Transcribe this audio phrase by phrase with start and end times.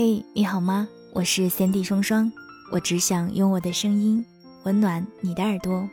[0.00, 0.86] 嘿，你好吗？
[1.12, 2.30] 我是三 D 双双，
[2.70, 4.24] 我只想用我的声音
[4.62, 5.88] 温暖你的耳朵。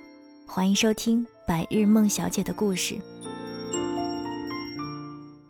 [0.45, 2.93] 欢迎收听《白日梦小姐的故事》。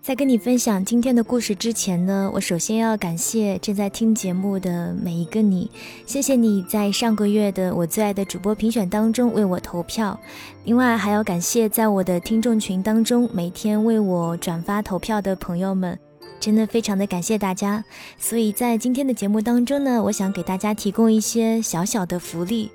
[0.02, 5.70] 在跟你分享今天的故事之前呢，我首先要感谢正在听节目的每一个你，
[6.06, 10.18] 谢谢你在上个月的我最爱的主播评选当中为我投票。
[10.64, 16.00] 另外，还要感谢在我的听众群当中每天为我转发投票的朋友们。
[16.40, 17.84] 真的非常的感谢大家，
[18.18, 22.70] 所以在今天的节目当中呢，我想给大家提供一些小小的福利，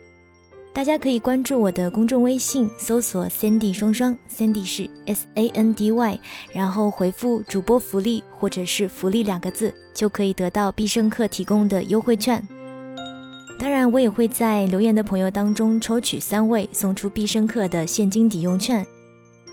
[0.73, 6.21] 大家可以关注我的公众微信，搜索 Sandy 双双，Sandy 是 S A N D Y，
[6.53, 12.47] 然后回复主播福利或者是福利两个字，就可以得到必胜客提供的优惠券。
[13.59, 18.87] 当然，我也会在留言的朋友当中抽取三位，送出必胜客的现金抵用券。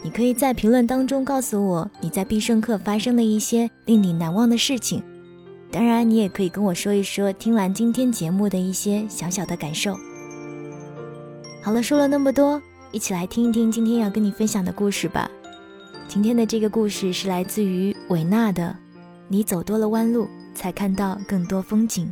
[0.04, 5.04] 你可以在评论当中告诉我你在必胜客发生的一些令你难忘的事情，
[5.72, 9.98] 当然，你也可以跟我说一说听完今天节目的一些小小的感受。
[11.62, 15.30] 好了，说了那么多，一起来听一听今天要跟你分享的故事吧。
[16.08, 18.74] 今天的这个故事是来自于韦纳的
[19.28, 22.06] 《你走多了弯路，才看到更多风景》。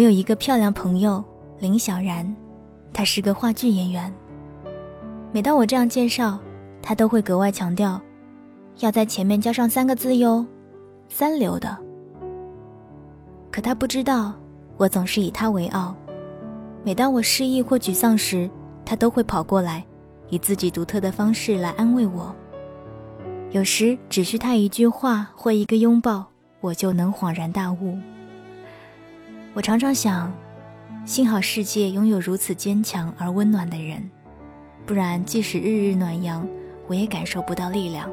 [0.00, 1.22] 我有一个漂亮朋友
[1.58, 2.34] 林小然，
[2.90, 4.10] 她是个话剧演员。
[5.30, 6.38] 每当我这样介绍，
[6.80, 8.00] 她都会格外强调，
[8.78, 10.46] 要在前面加上三个字哟，
[11.10, 11.76] 三流的。
[13.52, 14.32] 可她不知道，
[14.78, 15.94] 我总是以她为傲。
[16.82, 18.48] 每当我失意或沮丧时，
[18.86, 19.84] 她都会跑过来，
[20.30, 22.34] 以自己独特的方式来安慰我。
[23.50, 26.24] 有时只需她一句话或一个拥抱，
[26.62, 27.98] 我就能恍然大悟。
[29.52, 30.32] 我常常想，
[31.04, 34.08] 幸好世界拥有如此坚强而温暖的人，
[34.86, 36.46] 不然即使日日暖阳，
[36.86, 38.08] 我也感受不到力量。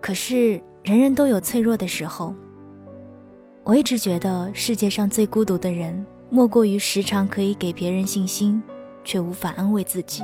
[0.00, 2.34] 可是人人都有脆弱的时候。
[3.62, 8.60] 我一直觉得世界上最孤独的人，莫过于时常可以给别人信心，
[9.04, 10.22] 却无法安慰自己。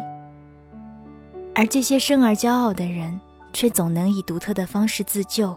[1.55, 3.21] 而这些生而骄傲的人，
[3.53, 5.57] 却总能以独特的方式自救，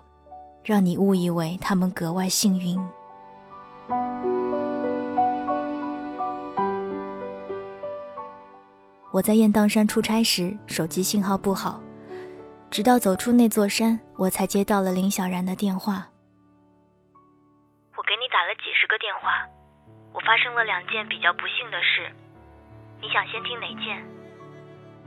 [0.61, 2.77] 让你误以为他们格外幸运。
[9.11, 11.81] 我在雁荡山出差时，手机信号不好，
[12.69, 16.07] 直到走出那座山，我才接到了林小然的电话。
[17.97, 19.47] 我给你打了几十个电话，
[20.13, 22.07] 我发生了两件比较不幸的事，
[23.01, 23.99] 你想先听哪件？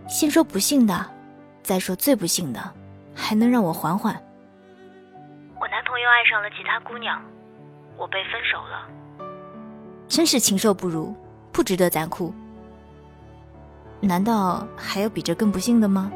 [0.09, 1.11] 先说不幸的，
[1.63, 2.61] 再说最不幸的，
[3.15, 4.13] 还能让我缓缓。
[5.61, 7.23] 我男朋友爱上了其他姑娘，
[7.97, 8.89] 我被分手了。
[10.09, 11.15] 真是禽兽不如，
[11.53, 12.35] 不值得咱哭。
[14.07, 16.11] 难道还有比这更不幸的吗？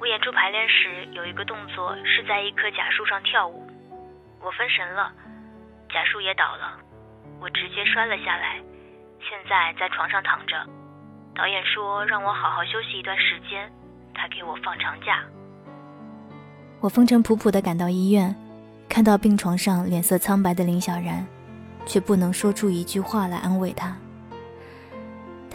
[0.00, 3.66] 我演出排练时有一个动作是在一棵假树上跳舞，
[4.40, 5.12] 我分神了，
[5.92, 6.78] 假树也倒了，
[7.40, 8.56] 我直接摔了下来，
[9.20, 10.56] 现在在床上躺着。
[11.34, 13.70] 导演说让我好好休息一段时间，
[14.14, 15.22] 他给我放长假。
[16.80, 18.34] 我风尘仆仆地赶到医院，
[18.88, 21.26] 看到病床上脸色苍白的林小然，
[21.84, 23.96] 却不能说出一句话来安慰他。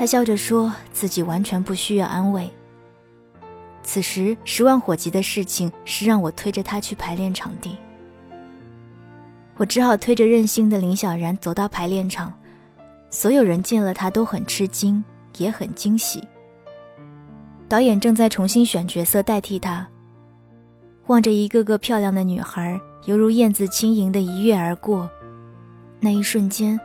[0.02, 2.50] 他笑着说自己完全不需要安慰。
[3.84, 7.78] 此时十万火急的事情是让我推着他去排练场地。
[9.58, 12.34] 我只好推着任性的林小然走到排练场，
[13.12, 15.04] 所有人见了他都很吃惊，
[15.38, 16.28] 也很惊喜。
[17.70, 19.88] 导演正在重新选角色代替他，
[21.06, 25.08] 望着一个个漂亮的女孩犹如燕子轻盈的一跃而过，
[26.00, 26.80] 那一瞬间。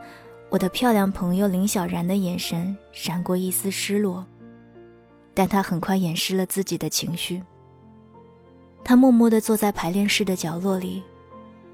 [0.49, 4.25] 我的漂亮朋友林小然的眼神闪过一丝失落，
[5.33, 7.43] 但他很快掩饰了自己的情绪。
[8.83, 11.03] 他默默地坐在排练室的角落里，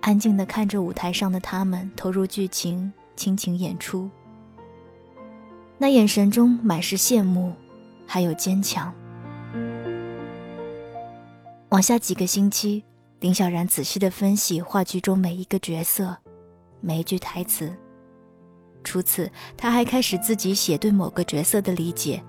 [0.02, 4.10] 安静地看着舞台上的他们投入剧情、倾情演出。
[5.78, 7.54] 那眼神中满是羡慕，
[8.08, 8.92] 还有坚强。
[11.69, 12.84] 往下几个星期，
[13.19, 16.18] 林小然仔细地分析话剧中每一个角色，
[16.81, 17.72] 每一句台词。
[18.83, 22.21] 除此，他还开始自己写对某个角色的理解，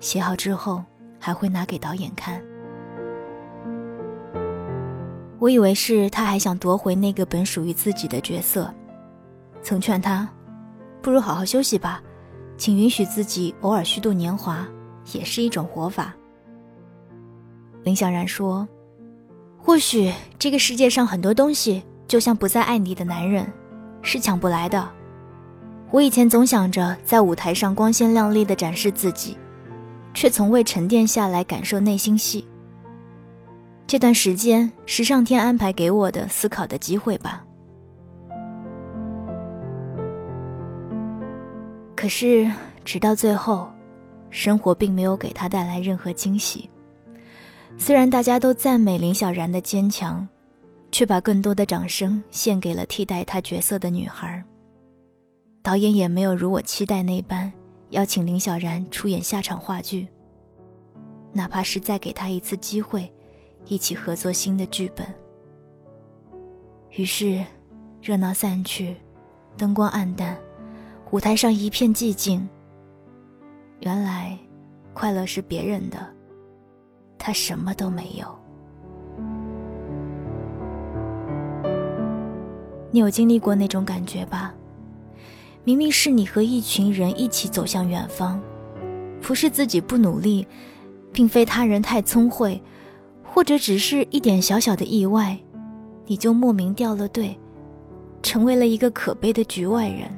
[0.00, 0.82] 写好之后
[1.18, 2.42] 还会拿给导演看。
[5.38, 8.72] 我以为是他还想夺回那个本属于自己的角色，
[9.62, 10.28] 曾劝他，
[11.00, 12.00] 不如好好休息吧，
[12.56, 14.66] 请允许自己偶尔虚度年华，
[15.12, 16.14] 也是一种活法。
[17.82, 18.68] 林小然说
[19.58, 23.52] ：“或许这个世界上很多东西，就像不再爱你的男人，
[24.00, 24.88] 是抢不来的。”
[25.92, 29.36] 我以前总想着在舞台上光鲜亮丽的展示自己，
[30.14, 32.48] 却从未沉淀下来感受内心戏。
[33.86, 37.44] 这段时间是上天安排给我的思考的机会吧。
[41.94, 42.50] 可是，
[42.86, 43.70] 直到最后，
[44.30, 46.70] 生活并没有给他带来任何惊喜。
[47.76, 50.26] 虽然大家都赞美林小然的坚强，
[50.90, 54.42] 却把更多的掌声献给了替代她角色的女孩。
[55.62, 57.52] 导演也没有如我期待那般
[57.90, 60.08] 邀请林小然出演下场话剧，
[61.32, 63.10] 哪怕是再给他一次机会，
[63.66, 65.06] 一起合作新的剧本。
[66.90, 67.44] 于是，
[68.02, 68.96] 热闹散去，
[69.56, 70.36] 灯光暗淡，
[71.12, 72.46] 舞台上一片寂静。
[73.80, 74.36] 原来，
[74.92, 75.98] 快乐是别人的。
[77.18, 78.26] 他什么都没有。
[82.90, 84.52] 你有经历过那种感觉吧？
[85.64, 88.40] 明明是你和一群人一起走向远方，
[89.20, 90.44] 不是自己不努力，
[91.12, 92.60] 并非他人太聪慧，
[93.22, 95.38] 或者只是一点小小的意外，
[96.06, 97.38] 你就莫名掉了队，
[98.24, 100.10] 成为了一个可悲的局外人。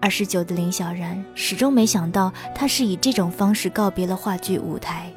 [0.00, 5.12] 二十九的林小然始终没想到，他是以这种方式告别了话剧舞台。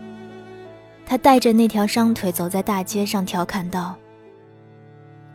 [1.06, 3.96] 他带着那条伤腿走在大街上，调侃道：“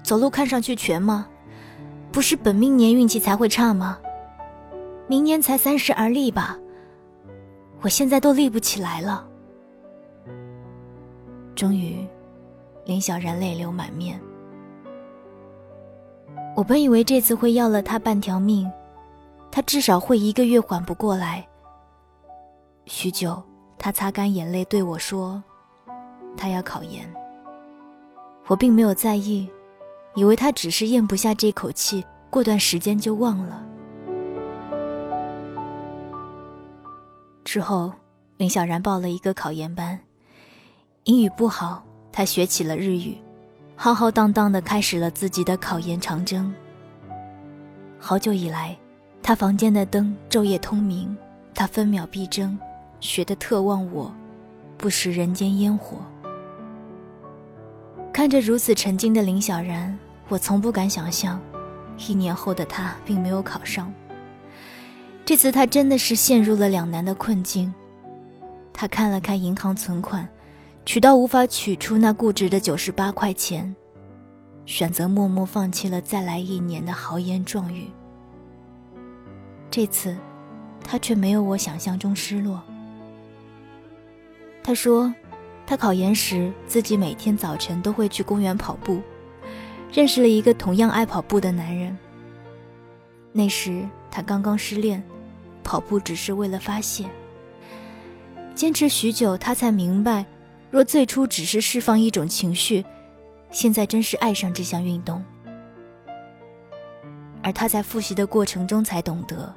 [0.05, 1.27] 走路看上去全吗？
[2.13, 3.99] 不是本命年运气才会差吗？
[5.09, 6.57] 明年才三十而立吧，
[7.81, 9.27] 我现在都立不起来了。”
[11.57, 12.07] 终于，
[12.85, 14.21] 林小然泪流满面。
[16.55, 18.71] 我本以为这次会要了他半条命。
[19.51, 21.47] 他至少会一个月缓不过来。
[22.87, 23.41] 许久，
[23.79, 25.41] 他擦干眼泪对我说
[26.37, 27.09] ：“他要考研。”
[28.49, 29.49] 我并没有在意，
[30.15, 33.65] 以为他只是咽不下这口气，过段时间就忘了。
[37.45, 37.93] 之后，
[38.37, 39.99] 林小然报了一个考研班，
[41.05, 43.17] 英语不好，他学起了日语，
[43.77, 46.53] 浩浩荡荡的开始了自己的考研长征。
[47.99, 48.77] 好久以来。
[49.27, 51.17] 他房间的灯昼夜通明，
[51.55, 52.59] 他分秒必争，
[53.01, 54.15] 学得特忘我，
[54.77, 55.97] 不食人间烟火。
[58.15, 61.41] 看着如此沉静的林小然，我从不敢想象，
[62.07, 63.93] 一年后的他并没有考上。
[65.25, 67.75] 这次他真的是陷入了两难的困境。
[68.73, 70.29] 他看了看银行存款，
[70.87, 73.75] 取到无法取出那固执的九十八块钱，
[74.65, 77.89] 选择默默放弃了再来一年的豪言壮语。
[79.73, 80.17] 这次，
[80.85, 82.63] 他却没有我想象中失落。
[84.63, 85.13] 他说，
[85.67, 89.01] 他考研时自己每天早晨都会去公园跑步，
[89.93, 91.97] 认识了一个同样爱跑步的男人。
[93.33, 95.03] 那时他刚刚失恋，
[95.63, 97.07] 跑步只是为了发泄。
[98.55, 100.25] 坚持许久，他才明白，
[100.71, 102.85] 若最初只是释放一种情绪，
[103.51, 105.25] 现在真是爱上这项运动。
[107.43, 109.53] 而他在复习的过程中才懂得。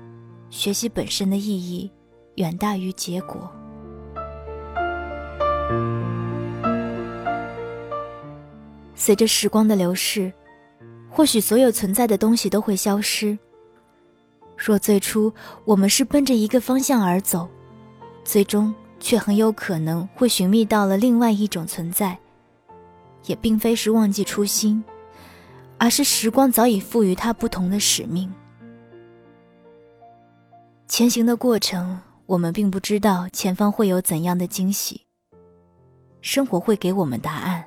[0.50, 1.92] 学习本身的意义
[2.36, 3.52] 远大于结果。
[9.08, 10.30] 随着时光的流逝，
[11.10, 13.40] 或许所有存在的东西都会消失。
[14.58, 15.34] 若最初
[15.64, 17.48] 我们是奔着一个方向而走，
[18.26, 22.20] 最终却很有可能会寻觅到了另外一种存在。
[23.28, 24.84] 也并非是忘记初心，
[25.78, 28.30] 而是时光早已赋予它不同的使命。
[30.90, 35.04] 前行的过程，我们并不知道前方会有怎样的惊喜。
[36.20, 37.64] 生活会给我们答案，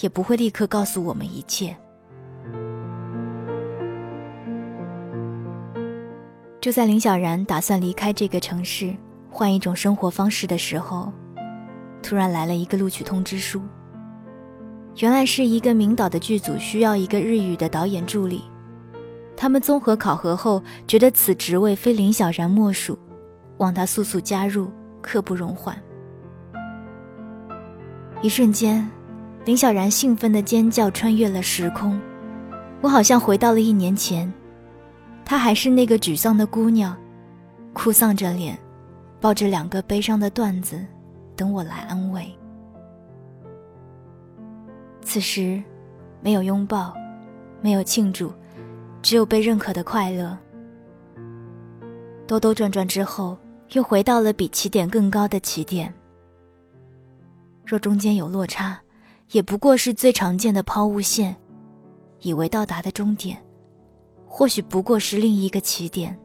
[0.00, 1.76] 也不会立刻告诉我们一切。
[6.60, 8.94] 就在林小然打算离开这个城市，
[9.30, 11.12] 换一种生活方式的时候，
[12.02, 13.62] 突然来了一个录取通知书。
[14.96, 18.42] 原来是一个名导的剧组需要一个日语的导演助理。
[19.36, 22.98] 他们综合考核后，觉得此职位非林小然莫属，
[23.58, 24.72] 望他速速加入，
[25.02, 25.76] 刻不容缓。
[28.22, 28.88] 一瞬间，
[29.46, 31.98] 林小然兴奋的尖叫穿越了时空，
[32.80, 34.30] 我好像回到了一年前，
[35.24, 36.96] 她还是那个沮丧的姑娘，
[37.72, 38.58] 哭丧着脸，
[39.20, 40.84] 抱着两个悲伤的段子，
[41.36, 42.28] 等我来安慰。
[45.00, 45.62] 此时，
[46.20, 46.92] 没有拥抱，
[47.62, 48.32] 没有庆祝。
[49.00, 50.36] 只有被认可的快乐。
[52.26, 53.38] 兜兜转转之后，
[53.74, 55.94] 又回到了比起点更高的起点。
[57.64, 58.76] 若中间有落差，
[59.32, 61.34] 也不过是最常见的抛物线，
[62.20, 63.36] 以为到达的终点，
[64.26, 66.16] 或许不过是另一个起点。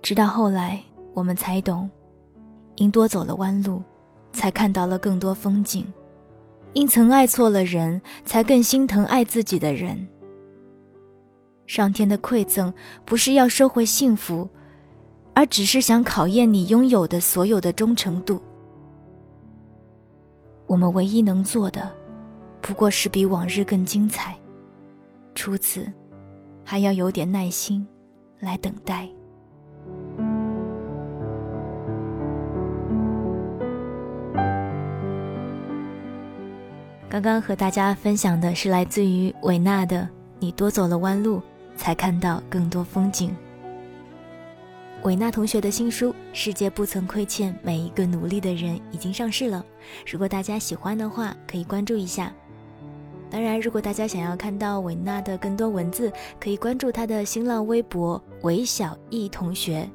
[0.00, 1.88] 直到后来，我们才懂，
[2.76, 3.82] 因多走了弯路，
[4.32, 5.84] 才看到了更多风景；
[6.72, 10.08] 因曾爱错了人，才更心疼爱自己的人。
[11.66, 12.72] 上天的馈赠，
[13.04, 14.48] 不是要收回幸福，
[15.34, 18.40] 而只是想考验你拥有的所有的忠诚度。
[20.72, 21.92] 我们唯一能做的，
[22.62, 24.34] 不过是比往日更精彩。
[25.34, 25.86] 除此，
[26.64, 27.86] 还要有点耐心，
[28.40, 29.06] 来等待。
[37.10, 40.00] 刚刚和大家分享的是来自于维纳的
[40.38, 41.36] 《你多走了弯路》。
[41.76, 43.34] 才看到更多风景。
[45.04, 49.64] 韦娜同学的新书《世界不曾亏欠每一个努力的人》已经上市了，
[50.08, 52.32] 如果大家喜欢的话，可以关注一下。
[53.28, 59.90] 当然，如果大家想要看到韦娜的更多文字，可以关注她的新浪微博“韦小艺同学”，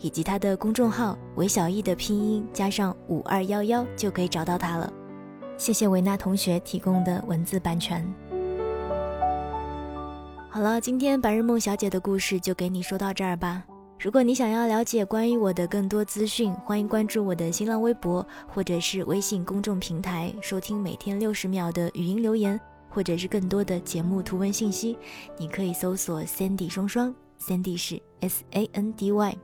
[0.00, 4.90] 以及她的公众号“韦小艺”的拼音加上五二幺幺，就可以找到她了。
[5.58, 8.02] 谢谢韦娜同学提供的文字版权。
[10.48, 13.62] 好了，今天白日梦小姐的故事就给你说到这儿吧。
[13.98, 22.60] 如果你想要了解关于我的更多资讯，欢迎关注我的新浪微博或者是微信公众平台，收听每天六十秒的语音留言，
[22.90, 24.98] 或者是更多的节目图文信息。
[25.38, 29.34] 你可以搜索 Sandy 双双，Sandy 是 S A N D Y，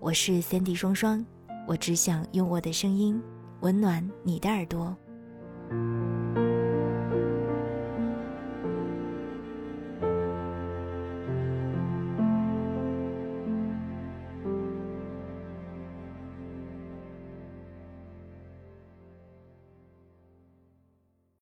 [0.00, 1.24] 我是 Sandy 双双，
[1.66, 3.20] 我只想用我的声音
[3.60, 4.96] 温暖你的耳朵。